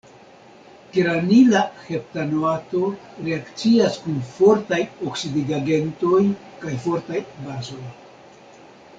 Geranila 0.93 1.59
heptanoato 1.89 2.79
reakcias 3.27 3.99
kun 4.05 4.15
fortaj 4.37 4.79
oksidigagentoj 5.11 6.23
kaj 6.63 6.73
fortaj 6.87 7.21
bazoj. 7.43 7.83